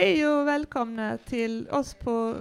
[0.00, 2.34] Hej och välkomna till oss på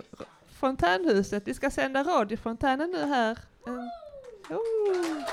[0.47, 1.47] Fontänhuset.
[1.47, 3.39] Vi ska sända radiofontänen nu här.
[3.67, 3.89] Mm.
[4.49, 5.23] Oh.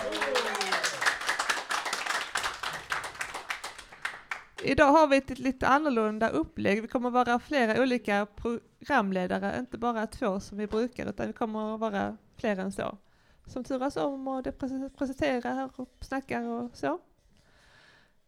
[4.65, 6.83] Idag har vi ett lite annorlunda upplägg.
[6.83, 11.79] Vi kommer vara flera olika programledare, inte bara två som vi brukar, utan vi kommer
[11.79, 12.99] vara fler än så.
[13.47, 14.53] Som turas om och det
[14.99, 16.99] presenterar och snackar och så.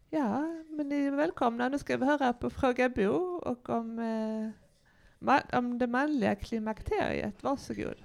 [0.09, 1.69] Ja, men ni är välkomna.
[1.69, 3.11] Nu ska vi höra på Fråga Bo
[3.43, 3.99] och om,
[5.19, 7.43] eh, om det manliga klimakteriet.
[7.43, 7.95] Varsågod.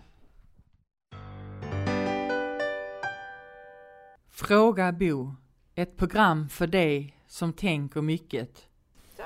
[4.28, 5.34] Fråga Bo.
[5.74, 8.68] Ett program för dig som tänker mycket.
[9.16, 9.22] Så,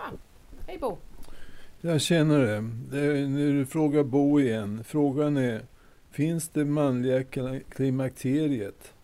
[0.66, 0.98] hej Bo.
[1.80, 2.70] Jag känner det.
[2.90, 4.84] det är, nu är det Fråga Bo igen.
[4.84, 5.66] Frågan är,
[6.10, 7.24] finns det manliga
[7.68, 8.94] klimakteriet?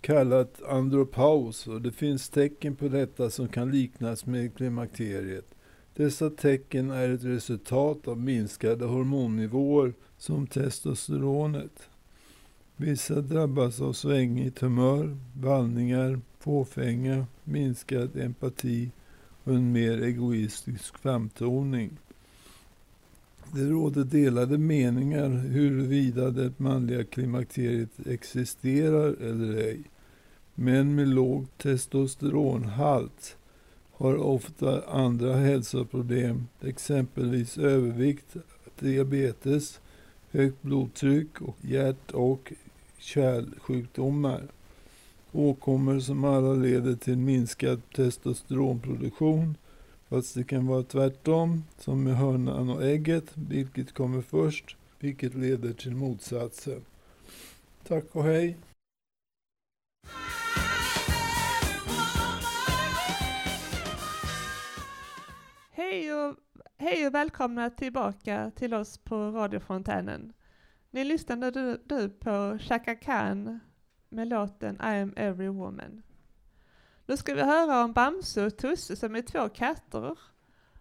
[0.00, 5.54] Kallat andropaus och det finns tecken på detta som kan liknas med klimakteriet.
[5.94, 11.88] Dessa tecken är ett resultat av minskade hormonnivåer som testosteronet.
[12.76, 18.90] Vissa drabbas av svängigt humör, vallningar, fåfänga, minskad empati
[19.44, 21.90] och en mer egoistisk framtoning.
[23.52, 29.80] Det råder delade meningar huruvida det manliga klimakteriet existerar eller ej.
[30.54, 33.36] Män med låg testosteronhalt
[33.92, 38.36] har ofta andra hälsoproblem, exempelvis övervikt,
[38.78, 39.80] diabetes,
[40.30, 42.52] högt blodtryck och hjärt och
[42.98, 44.42] kärlsjukdomar.
[45.32, 49.54] Åkommor som alla leder till minskad testosteronproduktion
[50.08, 55.72] Fast det kan vara tvärtom, som med hönan och ägget, vilket kommer först, vilket leder
[55.72, 56.84] till motsatsen.
[57.88, 58.56] Tack och hej!
[65.70, 66.36] Hej och,
[66.76, 70.32] hej och välkomna tillbaka till oss på radiofontänen.
[70.90, 73.60] Ni lyssnade du, du på Chaka Khan
[74.08, 76.02] med låten I am every woman.
[77.08, 80.18] Nu ska vi höra om Bamse och Tusse som är två katter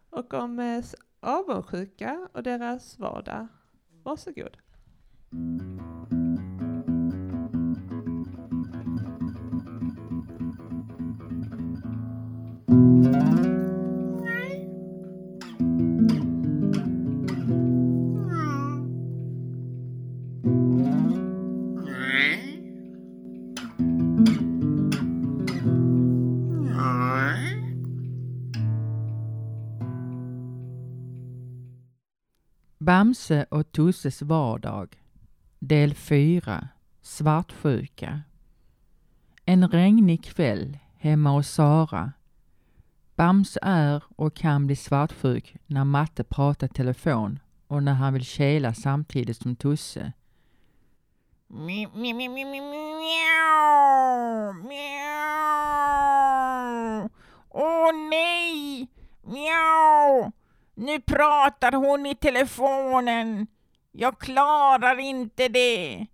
[0.10, 0.84] och om eh,
[1.20, 3.48] avundsjuka och deras vardag.
[4.04, 4.58] Varsågod.
[32.88, 34.96] Bamse och Tusses vardag
[35.60, 36.68] Del 4
[37.02, 38.22] Svartsjuka
[39.46, 42.12] En regnig kväll hemma hos Sara.
[43.16, 48.74] Bamse är och kan bli svartsjuk när Matte pratar telefon och när han vill kela
[48.74, 50.14] samtidigt som Tusse.
[51.48, 51.88] Mjau,
[57.50, 58.88] Åh nej!
[59.24, 60.32] Mjau!
[60.80, 63.48] Nu pratar hon i telefonen.
[63.92, 66.08] Jag klarar inte det.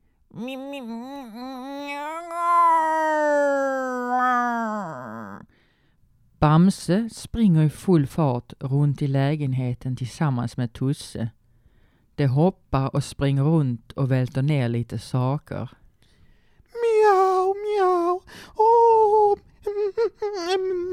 [6.39, 11.29] Bamse springer i full fart runt i lägenheten tillsammans med Tusse.
[12.15, 15.69] De hoppar och springer runt och välter ner lite saker.
[16.73, 18.21] Miau, miau.
[18.55, 18.72] Åh,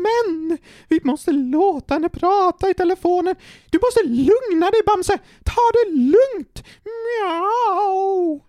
[0.02, 3.36] men vi måste låta henne prata i telefonen.
[3.70, 5.18] Du måste lugna dig Bamse.
[5.44, 6.64] Ta det lugnt.
[6.84, 8.40] Mjau.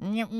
[0.00, 0.30] Mjau,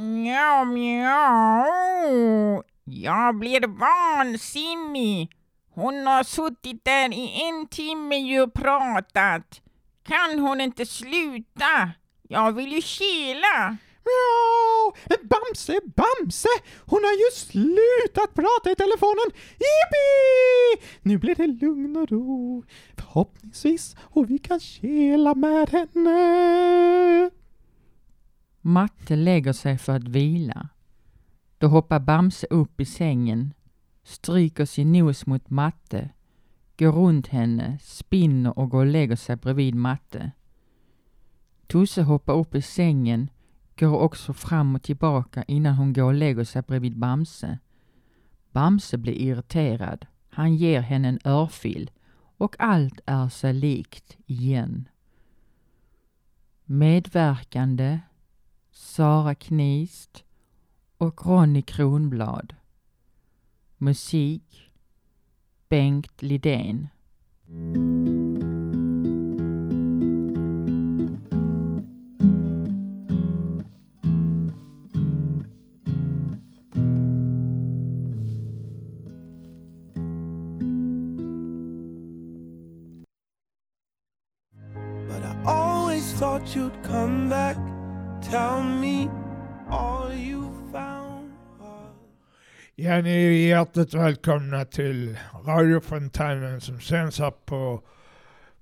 [0.00, 2.62] mjau, mjau.
[2.84, 5.32] Jag blir vansinnig.
[5.74, 9.60] Hon har suttit där i en timme och pratat.
[10.06, 11.90] Kan hon inte sluta?
[12.28, 13.76] Jag vill ju kila.
[14.06, 14.92] Mjau!
[15.22, 16.48] Bamse, Bamse!
[16.78, 19.30] Hon har ju slutat prata i telefonen!
[19.52, 20.86] Jippi!
[21.02, 22.64] Nu blir det lugn och ro.
[22.96, 27.30] Förhoppningsvis och vi kan kela med henne.
[28.60, 30.68] Matte lägger sig för att vila.
[31.58, 33.54] Då hoppar Bamse upp i sängen,
[34.04, 36.10] stryker sin nos mot Matte,
[36.78, 40.32] går runt henne, spinner och går och lägger sig bredvid Matte.
[41.66, 43.30] Tusse hoppar upp i sängen,
[43.78, 47.58] går också fram och tillbaka innan hon går och lägger sig bredvid Bamse.
[48.50, 50.06] Bamse blir irriterad.
[50.28, 51.90] Han ger henne en örfil
[52.36, 54.88] och allt är sig likt igen.
[56.64, 58.00] Medverkande
[58.70, 60.24] Sara Knist
[60.98, 62.54] och Ronny Kronblad.
[63.76, 64.70] Musik
[65.68, 66.88] Bengt Lidén.
[93.06, 97.82] Ni är hjärtligt välkomna till radiofontänen som sänds här på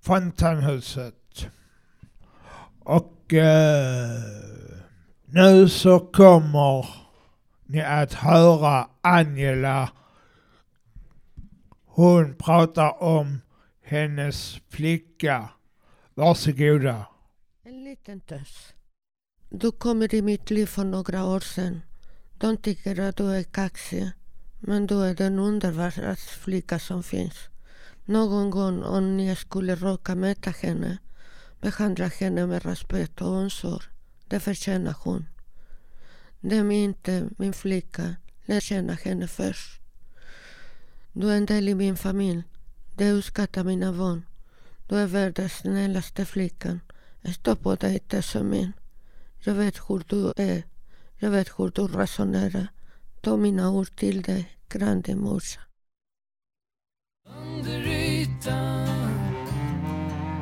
[0.01, 1.47] Fontänhuset.
[2.79, 4.21] Och eh,
[5.25, 6.87] nu så kommer
[7.67, 9.91] ni att höra Angela.
[11.87, 13.41] Hon pratar om
[13.83, 15.49] hennes flicka.
[16.15, 17.07] Varsågoda.
[17.63, 18.75] En liten tös.
[19.51, 21.81] Du kommer i mitt liv för några år sedan.
[22.39, 24.13] De tycker att du är kaxig.
[24.67, 27.35] Men du är den underbara flicka som finns.
[28.05, 30.99] Någon gång om ni skulle råka möta henne,
[31.61, 33.85] behandla henne med respekt och omsorg.
[34.29, 35.27] Det förtjänar hon.
[36.41, 38.17] Döm inte min flicka.
[38.45, 39.81] Lär känna henne först.
[41.13, 42.43] Du är en del i min familj.
[42.97, 44.27] Det uppskattar mina barn.
[44.89, 46.81] Du är världens snällaste flickan.
[47.35, 48.73] Stå på dig tösen min.
[49.39, 50.63] Jag vet hur du är.
[51.17, 52.69] Jag vet hur du resonerar.
[53.25, 55.61] Ta mina ord till dig, grande morsa.
[57.29, 58.87] Under ytan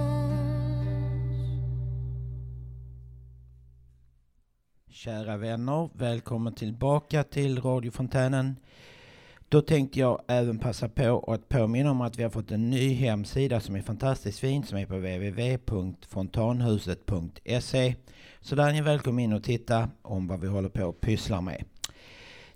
[4.90, 8.56] Kära vänner, välkommen tillbaka till radiofontänen.
[9.52, 12.94] Då tänkte jag även passa på att påminna om att vi har fått en ny
[12.94, 17.96] hemsida som är fantastiskt fin som är på www.fontanhuset.se.
[18.42, 21.42] Så där är ni välkomna in och titta om vad vi håller på och pysslar
[21.42, 21.64] med.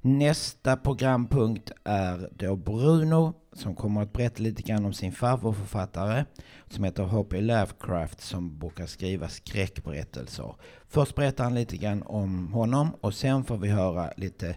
[0.01, 6.25] Nästa programpunkt är då Bruno som kommer att berätta lite grann om sin farbrorförfattare
[6.69, 7.41] som heter H.P.
[7.41, 10.55] Lovecraft som brukar skriva skräckberättelser.
[10.87, 14.55] Först berättar han lite grann om honom och sen får vi höra lite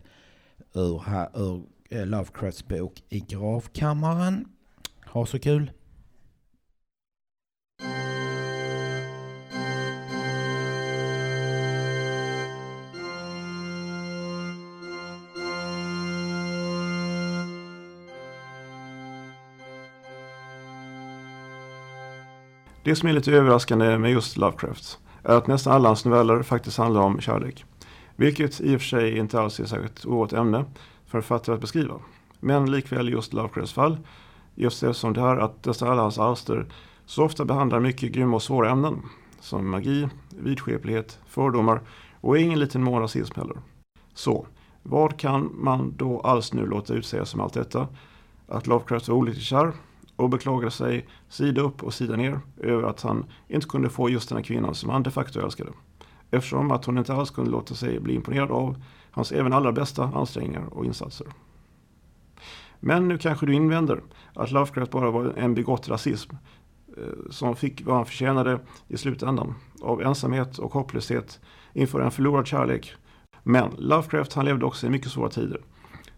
[0.74, 1.02] ur,
[1.34, 4.48] ur Eh, Lovecrafts bok I gravkammaren.
[5.06, 5.70] Ha så kul!
[22.84, 26.78] Det som är lite överraskande med just Lovecraft är att nästan alla hans noveller faktiskt
[26.78, 27.64] handlar om kärlek.
[28.16, 30.64] Vilket i och för sig inte alls är särskilt ovanligt ämne
[31.20, 31.94] författare att beskriva.
[32.40, 33.98] Men likväl just Lovecrafts fall,
[34.54, 36.66] just det som det här att nästan alla hans alster
[37.06, 39.02] så ofta behandlar mycket grymma och svåra ämnen.
[39.40, 40.08] Som magi,
[40.38, 41.80] vidskeplighet, fördomar
[42.20, 43.56] och ingen liten mån rasism heller.
[44.14, 44.46] Så,
[44.82, 47.88] vad kan man då alls nu låta utsäga som allt detta?
[48.48, 49.72] Att Lovecraft var olyckligt kär
[50.16, 54.28] och beklagade sig sida upp och sida ner över att han inte kunde få just
[54.28, 55.70] den här kvinnan som han de facto älskade.
[56.30, 58.82] Eftersom att hon inte alls kunde låta sig bli imponerad av
[59.16, 61.26] hans även allra bästa ansträngningar och insatser.
[62.80, 64.02] Men nu kanske du invänder
[64.34, 66.36] att Lovecraft bara var en begått rasism
[66.96, 71.40] eh, som fick vad han förtjänade i slutändan av ensamhet och hopplöshet
[71.72, 72.94] inför en förlorad kärlek.
[73.42, 75.60] Men Lovecraft han levde också i mycket svåra tider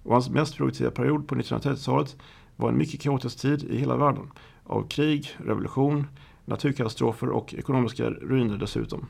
[0.02, 2.16] och hans mest produktiva period på 1930-talet
[2.56, 4.30] var en mycket kaotisk tid i hela världen.
[4.64, 6.06] Av krig, revolution,
[6.44, 9.06] naturkatastrofer och ekonomiska ruiner dessutom.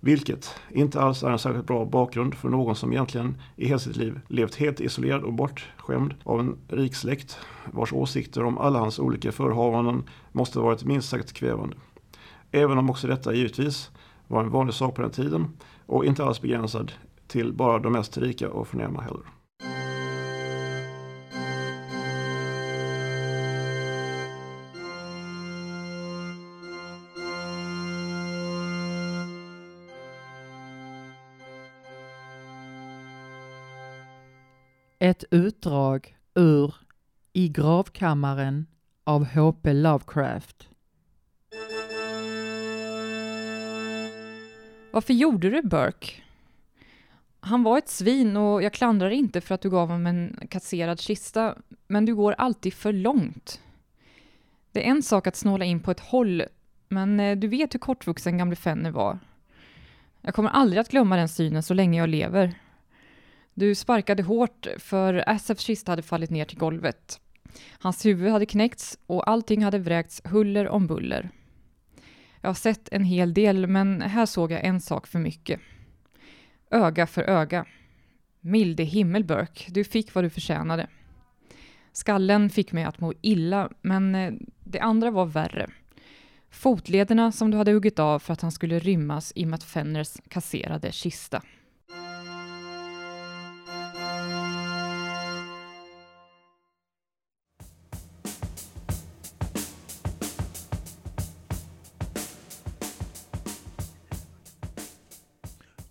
[0.00, 3.96] Vilket inte alls är en särskilt bra bakgrund för någon som egentligen i hela sitt
[3.96, 7.38] liv levt helt isolerad och bortskämd av en rik släkt
[7.72, 11.76] vars åsikter om alla hans olika förehavanden måste varit minst sagt kvävande.
[12.50, 13.90] Även om också detta givetvis
[14.26, 16.92] var en vanlig sak på den tiden och inte alls begränsad
[17.26, 19.37] till bara de mest rika och förnäma heller.
[35.08, 36.74] Ett utdrag ur
[37.32, 38.66] I gravkammaren
[39.04, 39.72] av H.P.
[39.72, 40.68] Lovecraft.
[44.92, 46.12] Varför gjorde du Burke?
[47.40, 51.00] Han var ett svin och jag klandrar inte för att du gav honom en kasserad
[51.00, 51.54] kista,
[51.86, 53.60] men du går alltid för långt.
[54.72, 56.42] Det är en sak att snåla in på ett håll,
[56.88, 59.18] men eh, du vet hur kortvuxen gamle Fenner var.
[60.22, 62.54] Jag kommer aldrig att glömma den synen så länge jag lever.
[63.58, 67.20] Du sparkade hårt för Assafs kista hade fallit ner till golvet.
[67.78, 71.30] Hans huvud hade knäckts och allting hade vräkts huller om buller.
[72.40, 75.60] Jag har sett en hel del, men här såg jag en sak för mycket.
[76.70, 77.66] Öga för öga.
[78.40, 80.86] Milde himmelbörk, du fick vad du förtjänade.
[81.92, 84.32] Skallen fick mig att må illa, men eh,
[84.64, 85.70] det andra var värre.
[86.50, 90.92] Fotlederna som du hade huggit av för att han skulle rymmas i Matt Fenners kasserade
[90.92, 91.42] kista.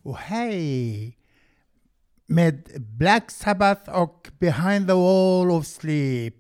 [0.08, 1.18] Och hej!
[2.28, 6.34] Med Black Sabbath och Behind the Wall of Sleep.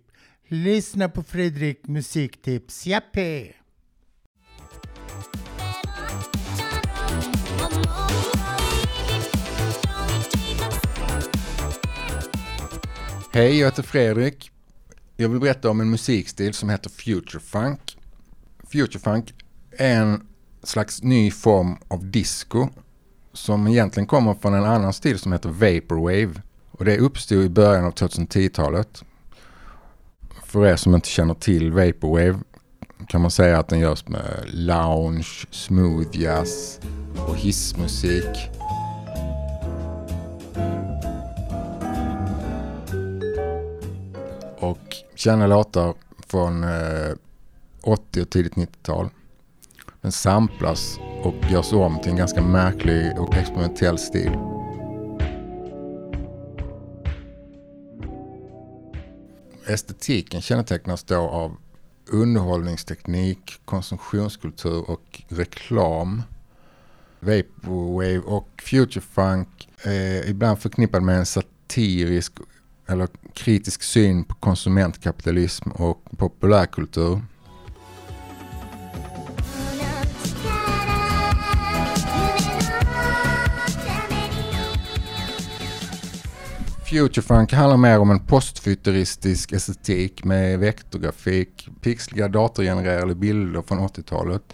[0.47, 2.87] Lyssna på Fredrik musiktips.
[2.87, 3.53] Jappi!
[13.33, 14.51] Hej, jag heter Fredrik.
[15.15, 17.97] Jag vill berätta om en musikstil som heter Future Funk.
[18.71, 19.33] Future Funk
[19.71, 20.27] är en
[20.63, 22.69] slags ny form av disco
[23.37, 26.41] som egentligen kommer från en annan stil som heter Vaporwave.
[26.71, 29.03] Och det uppstod i början av 2010-talet.
[30.45, 32.39] För er som inte känner till Vaporwave
[33.07, 36.79] kan man säga att den görs med lounge, smooth jazz
[37.27, 38.49] och hissmusik.
[44.59, 45.93] Och kända låtar
[46.27, 47.15] från eh,
[47.81, 49.09] 80 och tidigt 90-tal.
[50.07, 54.31] Den samplas och görs om till en ganska märklig och experimentell stil.
[59.65, 61.57] Estetiken kännetecknas då av
[62.09, 66.23] underhållningsteknik, konsumtionskultur och reklam.
[67.19, 72.33] Vaporwave och futurefunk är ibland förknippad med en satirisk
[72.87, 77.21] eller kritisk syn på konsumentkapitalism och populärkultur.
[86.89, 94.53] Futurefunk handlar mer om en postfuturistisk estetik med vektorgrafik, pixliga datorgenererade bilder från 80-talet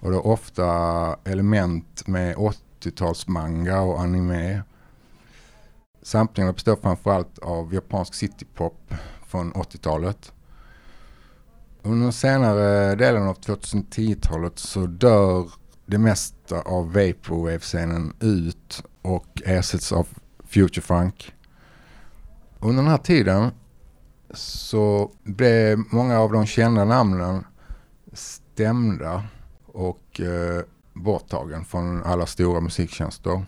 [0.00, 0.66] och det är ofta
[1.24, 4.62] element med 80-talsmanga och anime.
[6.02, 8.94] Samplingarna består framförallt av japansk citypop
[9.26, 10.32] från 80-talet.
[11.82, 15.50] Under senare delen av 2010-talet så dör
[15.86, 20.08] det mesta av Vaporwave-scenen ut och ersätts av
[20.44, 21.34] Futurefunk.
[22.62, 23.50] Under den här tiden
[24.34, 27.44] så blev många av de kända namnen
[28.12, 29.24] stämda
[29.66, 30.62] och eh,
[30.92, 33.44] borttagen från alla stora musiktjänster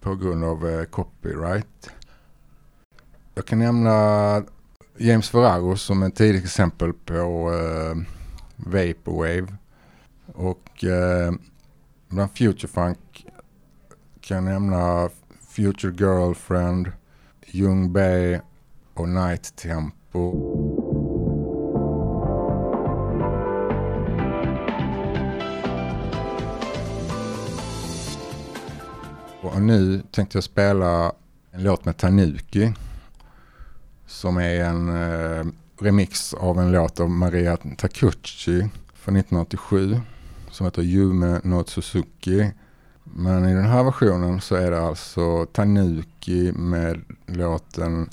[0.00, 1.90] på grund av eh, copyright.
[3.34, 4.42] Jag kan nämna
[4.96, 7.96] James Ferraro som ett tidigt exempel på eh,
[8.56, 9.56] Vaporwave.
[10.34, 11.32] Och eh,
[12.08, 13.26] bland Futurefunk
[14.20, 15.10] kan jag nämna
[15.48, 16.92] Future Girlfriend,
[17.52, 18.40] Young Bay
[18.94, 20.20] och Night Tempo.
[29.42, 31.12] Och nu tänkte jag spela
[31.50, 32.74] en låt med Tanuki.
[34.06, 35.44] Som är en eh,
[35.80, 40.00] remix av en låt av Maria Takuchi från 1987.
[40.50, 42.50] Som heter Yume no Suzuki.
[43.04, 48.08] Men i den här versionen så är det alltså Tanuki med låten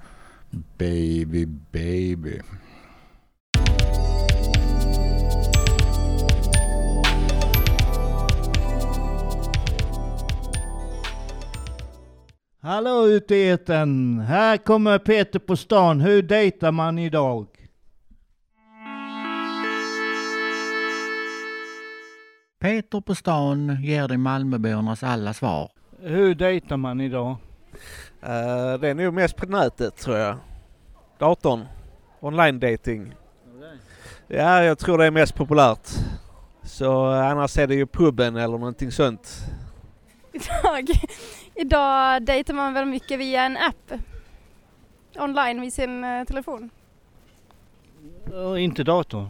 [0.51, 2.41] Baby Baby.
[12.63, 14.19] Hallå ute i etern.
[14.19, 16.01] Här kommer Peter på stan.
[16.01, 17.47] Hur dejtar man idag?
[22.59, 25.71] Peter på stan ger dig Malmöbornas alla svar.
[25.99, 27.37] Hur dejtar man idag?
[28.23, 30.37] Eh, det är nog mest på nätet tror jag.
[31.17, 31.65] Datorn.
[32.19, 33.15] Online dating.
[34.27, 35.89] Ja, jag tror det är mest populärt.
[36.63, 39.39] Så eh, annars är det ju puben eller någonting sånt.
[40.31, 40.89] Idag,
[41.55, 43.91] idag dejtar man väl mycket via en app.
[45.15, 46.69] Online vid sin eh, telefon.
[48.33, 49.27] Och inte dator?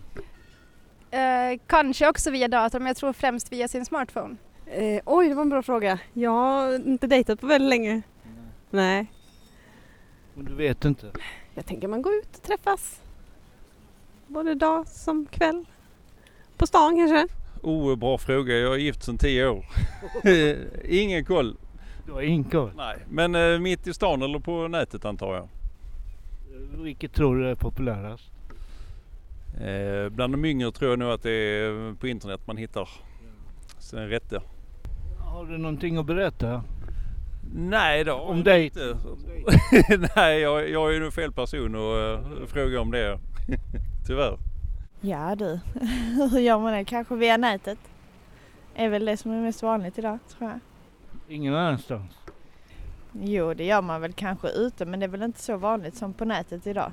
[1.11, 4.35] Eh, kanske också via datorn men jag tror främst via sin smartphone.
[5.05, 5.99] Oj, det var en bra fråga.
[6.13, 8.01] Jag har inte dejtat på väldigt länge.
[8.71, 9.11] Nej.
[10.33, 11.11] Men du vet inte?
[11.53, 13.01] Jag tänker man går ut och träffas.
[14.27, 15.65] Både dag som kväll.
[16.57, 17.27] På stan kanske.
[17.61, 18.55] Oh, bra fråga.
[18.55, 19.65] Jag är gift sedan tio år.
[20.85, 21.57] ingen koll.
[22.05, 22.71] Du har ingen koll?
[22.77, 25.49] Nej, men eh, mitt i stan eller på nätet antar jag.
[26.83, 28.31] Vilket tror du är populärast?
[29.61, 32.89] Eh, bland de yngre tror jag nog att det är på internet man hittar
[33.79, 34.41] sin rätte.
[35.19, 36.63] Har du någonting att berätta?
[37.53, 38.13] Nej då.
[38.13, 38.79] Om dejt?
[40.15, 43.19] Nej, jag, jag är nog fel person att uh, fråga om det.
[44.07, 44.37] Tyvärr.
[45.01, 45.59] Ja du,
[46.31, 46.85] hur gör man det?
[46.85, 47.79] Kanske via nätet?
[48.75, 50.59] Är väl det som är mest vanligt idag, tror jag.
[51.27, 52.11] Ingen annanstans?
[53.11, 56.13] Jo, det gör man väl kanske ute, men det är väl inte så vanligt som
[56.13, 56.91] på nätet idag.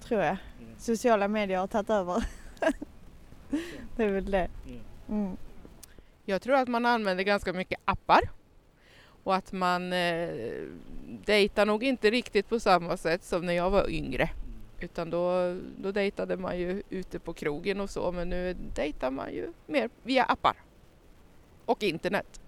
[0.00, 0.36] Tror jag.
[0.78, 2.24] Sociala medier har tagit över.
[3.96, 4.48] det är väl det.
[5.08, 5.36] Mm.
[6.24, 8.20] Jag tror att man använder ganska mycket appar
[9.26, 10.28] och att man eh,
[11.24, 14.30] dejtar nog inte riktigt på samma sätt som när jag var yngre.
[14.80, 19.34] Utan då, då dejtade man ju ute på krogen och så men nu dejtar man
[19.34, 20.56] ju mer via appar.
[21.64, 22.40] Och internet.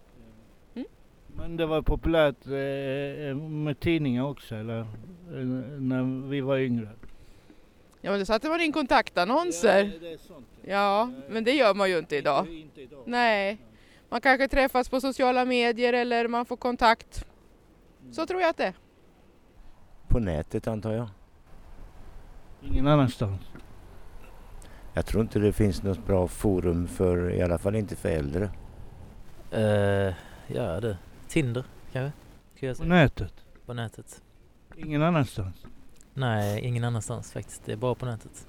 [1.37, 4.81] Men det var populärt eh, med tidningar också eller?
[4.81, 4.87] Eh,
[5.81, 6.89] när vi var yngre?
[8.01, 9.93] Ja men då satte man in kontaktannonser.
[10.63, 10.73] Ja.
[10.73, 12.47] Ja, men det gör man ju inte idag.
[13.05, 13.59] Nej.
[14.09, 17.27] Man kanske träffas på sociala medier eller man får kontakt.
[18.12, 18.75] Så tror jag att det är.
[20.09, 21.09] På nätet antar jag.
[22.62, 23.41] Ingen annanstans?
[24.95, 28.50] Jag tror inte det finns något bra forum för, i alla fall inte för äldre.
[29.55, 30.15] Uh,
[30.47, 30.97] ja du,
[31.29, 32.12] Tinder kanske?
[32.59, 33.35] Kan jag På nätet?
[33.67, 34.23] På nätet.
[34.77, 35.67] Ingen annanstans?
[36.15, 37.65] Nej, ingen annanstans faktiskt.
[37.65, 38.47] Det är bara på nätet.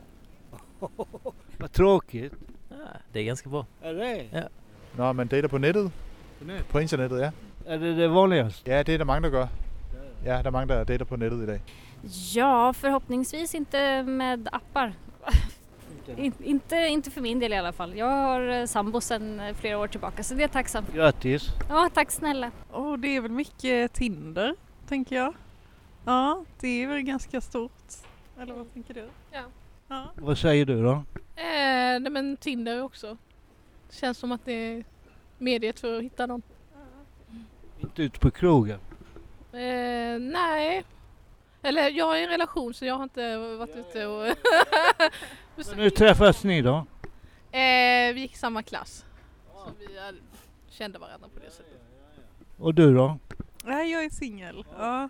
[1.58, 2.34] Vad tråkigt.
[2.70, 2.76] Ja,
[3.12, 3.66] det är ganska bra.
[3.82, 4.30] Är det?
[4.32, 4.50] Ja.
[4.98, 5.92] Nå, men dater på nettet?
[6.40, 6.68] På nettet?
[6.68, 7.32] På internettet, ja.
[7.66, 8.72] Er det det vanligaste?
[8.72, 9.48] Ja, det er der mange, der gør.
[10.26, 11.62] Ja, der er mange, der dater på nettet i dag.
[12.36, 14.94] Ja, förhoppningsvis inte med appar.
[16.18, 17.98] In, inte, inte för min del i alla fall.
[17.98, 20.94] Jag har eh, sambo sedan eh, flera år tillbaka så det är jag tacksam för.
[20.94, 21.50] Grattis!
[21.70, 22.52] Ja, tack snälla.
[22.72, 24.56] Och det är väl mycket Tinder,
[24.88, 25.34] tänker jag.
[26.06, 27.72] Ja, det är väl ganska stort.
[28.42, 29.08] Eller vad tänker du?
[29.32, 29.42] Ja.
[29.88, 30.12] ja.
[30.16, 30.92] Vad säger du då?
[30.92, 33.18] Eh, nej men Tinder också.
[33.92, 34.86] Känns som att det är
[35.38, 36.42] mediet för att hitta någon.
[37.80, 38.80] Inte ute på krogen?
[39.52, 40.84] Eh, nej.
[41.62, 44.26] Eller jag är i en relation så jag har inte varit ute och...
[45.56, 46.76] Men hur träffas ni då?
[47.52, 49.06] eh, vi gick i samma klass.
[49.54, 50.16] Så vi är-
[50.70, 51.82] kände varandra på det sättet.
[52.58, 53.18] Och du då?
[53.64, 54.66] Nej, jag är singel.
[54.78, 55.10] Ja.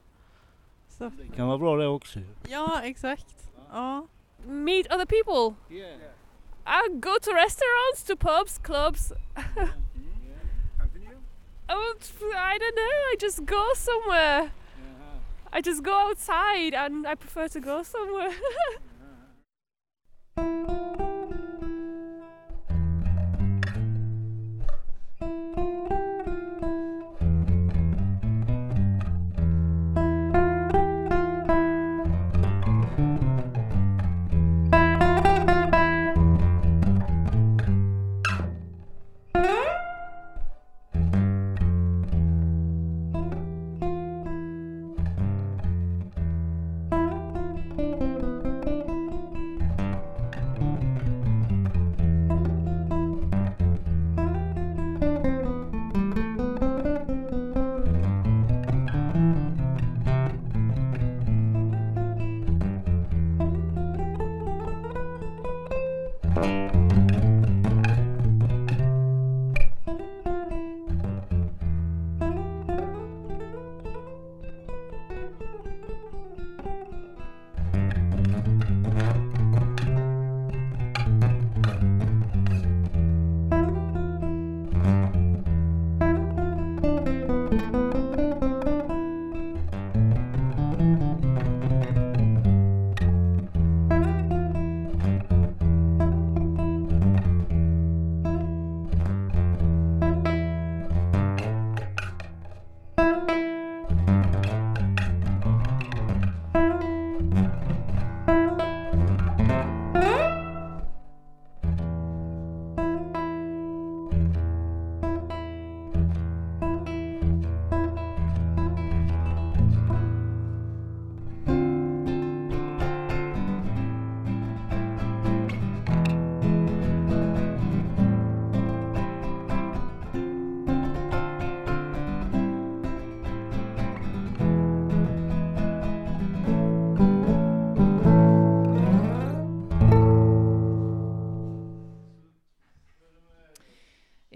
[0.89, 1.03] Så.
[1.03, 2.19] Det kan vara bra det också.
[2.49, 3.49] ja, exakt.
[3.71, 4.07] Ja.
[4.45, 5.55] Meet other people.
[6.71, 9.11] I go to restaurants, to pubs, clubs.
[9.35, 9.65] Mm-hmm.
[11.69, 11.95] oh,
[12.37, 12.81] I don't know.
[12.81, 14.41] I just go somewhere.
[14.41, 15.17] Uh-huh.
[15.51, 18.29] I just go outside and I prefer to go somewhere.
[20.37, 21.08] Uh-huh.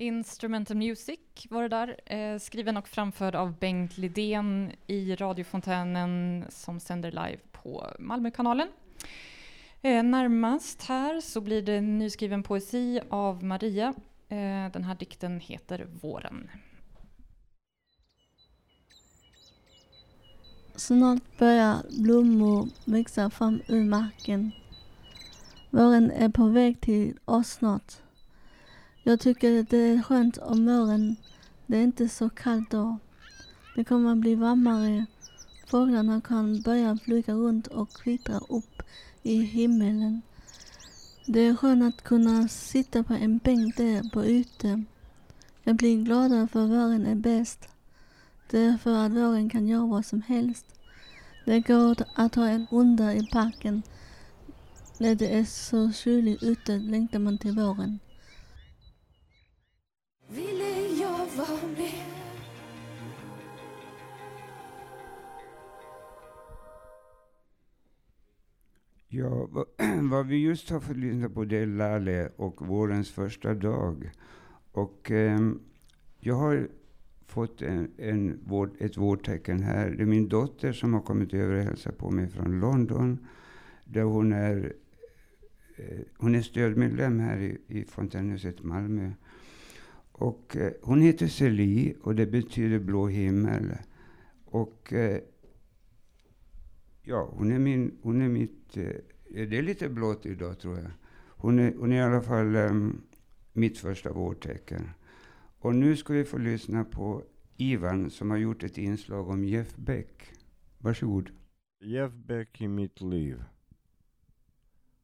[0.04, 6.80] Instrumental Music var det där, eh, skriven och framförd av Bengt Lidén i radiofontänen som
[6.80, 8.68] sänder live på Malmökanalen.
[9.82, 13.94] Eh, närmast här så blir det nyskriven poesi av Maria.
[14.30, 16.50] Eh, den här dikten heter Våren.
[20.76, 24.52] Snart börjar blommor växa fram ur marken.
[25.70, 28.03] Våren är på väg till oss snart.
[29.06, 31.16] Jag tycker det är skönt om våren.
[31.66, 32.98] Det är inte så kallt då.
[33.76, 35.06] Det kommer att bli varmare.
[35.68, 38.82] Fåglarna kan börja flyga runt och kvittra upp
[39.24, 40.22] i himmelen.
[41.26, 44.84] Det är skönt att kunna sitta på en bänk där på ute.
[45.64, 47.70] Jag blir gladare för våren är bäst.
[48.50, 50.66] Det är för att våren kan göra vad som helst.
[51.46, 53.84] Det går att ha en runda i parken.
[54.98, 58.00] När det är så kyligt ute längtar man till våren.
[69.16, 69.48] Ja,
[70.02, 74.12] vad, vi just har fått lyssna på det är Lale och vårens första dag.
[74.72, 75.40] Och eh,
[76.20, 76.68] jag har
[77.26, 79.90] fått en, en vård, ett vårdtecken här.
[79.90, 83.28] Det är min dotter som har kommit över och hälsat på mig från London.
[83.86, 84.74] Där hon är,
[85.76, 89.12] eh, hon är stödmedlem här i, i Fontänhuset Malmö.
[90.12, 93.72] Och eh, hon heter Celie och det betyder blå himmel.
[94.46, 95.20] Och eh,
[97.04, 98.96] ja, hon är min, hon är mitt, eh,
[99.30, 100.92] det är lite blått idag tror jag.
[101.28, 103.02] Hon är, hon är i alla fall um,
[103.54, 104.90] mitt första vårtecken.
[105.60, 107.24] Och nu ska vi få lyssna på
[107.58, 110.34] Ivan som har gjort ett inslag om Jeff Beck.
[110.78, 111.30] Varsågod.
[111.80, 113.44] Jeff Beck i mitt liv.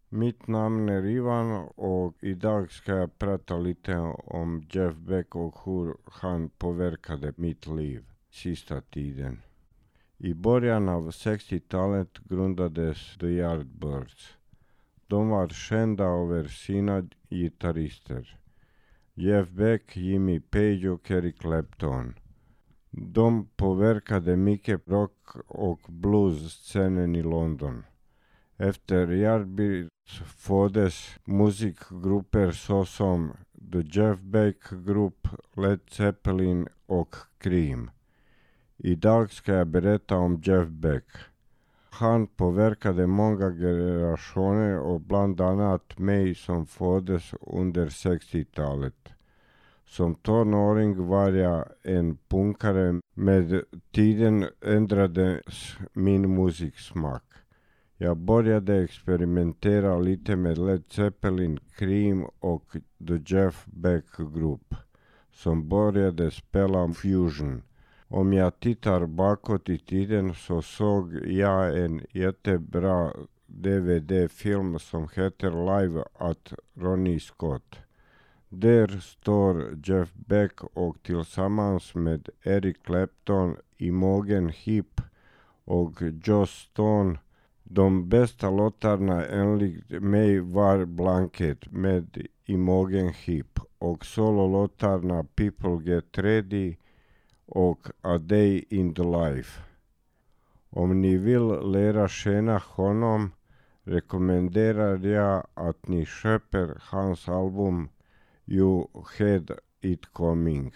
[0.10, 5.96] Mitt namn är Ivan och idag ska jag prata lite om Jeff Beck och hur
[6.04, 9.42] han påverkade mitt liv sista tiden.
[10.21, 14.38] I början av 60-talet grundades The Yardbirds.
[15.08, 18.39] De var kända över sina gitarrister.
[19.13, 22.13] Jeff Beck, Jimmy Page och Eric Clapton.
[22.91, 27.84] De påverkade mycket rock och blues-scenen i London.
[28.58, 33.32] Efter Yardbirds föddes musikgrupper såsom
[33.71, 37.91] The Jeff Beck Group, Led Zeppelin och Cream.
[38.82, 41.06] Idag ska jag berätta om Jeff Beck.
[41.89, 49.10] Han påverkade många generationer och bland annat mig som föddes under 60-talet.
[49.86, 53.00] Som tonåring var jag en punkare.
[53.13, 57.24] Med tiden ändrades min musiksmak.
[57.98, 62.76] Jag började experimentera lite med Led Zeppelin, Cream och
[63.08, 64.76] The Jeff Beck Group
[65.32, 67.62] som började spela fusion.
[68.12, 73.13] Om jag tittar bakåt i tiden så såg jag en jättebra
[73.45, 77.76] DVD-film som heter Live at Ronnie Scott.
[78.50, 85.02] Där står Jeff Beck och tillsammans med Eric Clapton, Imogen Heap
[85.65, 87.19] och Joss Stone
[87.63, 96.76] de bästa låtarna enligt mig var Blanket med Imogen Heap och sololåtarna People Get Ready
[97.50, 99.62] och A Day in the Life.
[100.70, 103.32] Om ni vill lära känna honom
[103.84, 107.90] rekommenderar jag att ni köper hans album
[108.46, 110.74] You Had It Coming.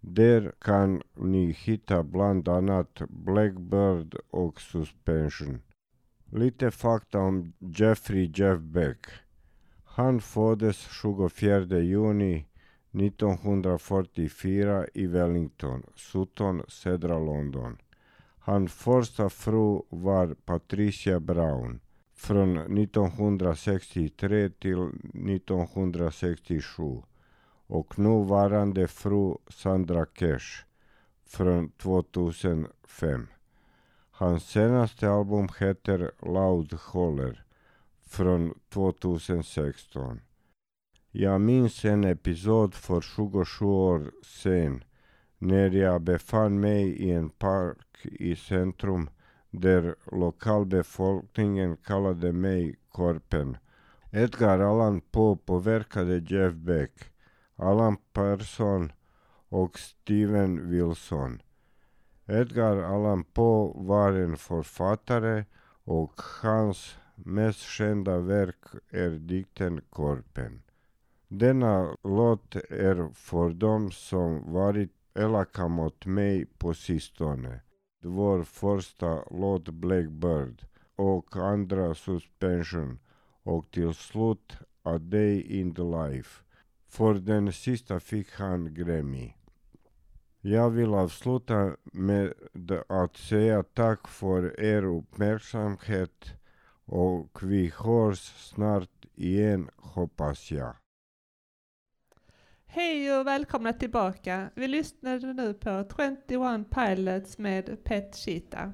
[0.00, 5.62] Där kan ni hitta bland annat Blackbird och Suspension.
[6.32, 9.06] Lite fakta om Jeffrey Jeff Beck.
[9.84, 12.46] Han föddes 24 juni
[12.94, 17.78] 1944 i Wellington, Sutton, södra London.
[18.38, 21.80] Hans första fru var Patricia Brown
[22.14, 27.02] från 1963 till 1967
[27.66, 30.64] och nuvarande fru Sandra Cash
[31.26, 33.26] från 2005.
[34.10, 37.44] Hans senaste album heter Loud Holler
[38.06, 40.20] från 2016.
[41.16, 44.84] Jag minns en episod för 27 år sedan
[45.38, 49.10] när jag befann mig i en park i centrum
[49.50, 53.56] där lokalbefolkningen kallade mig Korpen.
[54.12, 56.92] Edgar Allan Poe påverkade Jeff Beck,
[57.56, 58.92] Allan Persson
[59.48, 61.42] och Steven Wilson.
[62.26, 65.44] Edgar Allan Poe var en författare
[65.84, 70.62] och hans mest kända verk är dikten Korpen.
[71.28, 77.60] Denna låt är för dem som varit elaka mot mig på sistone.
[78.02, 82.98] Vår första låt Blackbird och andra Suspension
[83.42, 86.42] och till slut A Day in the Life.
[86.88, 89.34] För den sista fick han Grammy.
[90.40, 92.32] Jag vill avsluta med
[92.88, 96.24] att säga tack för er uppmärksamhet
[96.84, 98.18] och vi hörs
[98.52, 100.74] snart igen hoppas jag.
[102.76, 104.50] Hej och välkomna tillbaka.
[104.54, 108.70] Vi lyssnade nu på 21 Pilots med Pet Cheetah.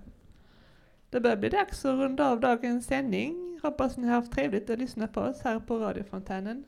[1.11, 3.61] Det börjar bli dags att runda av dagens sändning.
[3.63, 6.65] Hoppas ni har haft trevligt att lyssna på oss här på radiofontänen.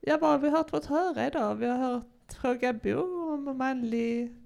[0.00, 1.54] Ja, vad har vi hört fått höra idag?
[1.54, 4.36] Vi har hört Fråga Bo om manlig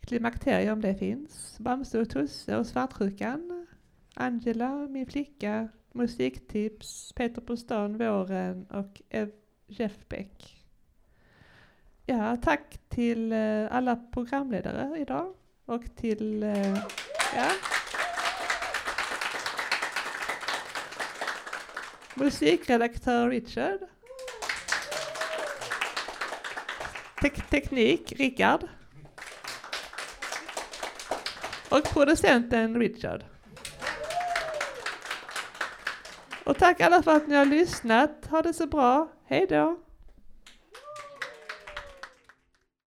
[0.00, 1.56] klimakterie om det finns.
[1.58, 3.66] Bamse och Tusse och Svartsjukan.
[4.14, 9.30] Angela, min flicka, musiktips, Peter på stan, Våren och Ev
[9.66, 10.61] Jeff Beck.
[12.06, 15.34] Ja, tack till eh, alla programledare idag
[15.66, 16.78] och till eh,
[17.36, 17.48] ja.
[22.14, 23.80] musikredaktör Richard.
[27.20, 28.68] Tek teknik Rickard.
[31.70, 33.24] Och producenten Richard.
[36.44, 38.26] Och tack alla för att ni har lyssnat.
[38.30, 39.08] Ha det så bra.
[39.26, 39.91] Hej då!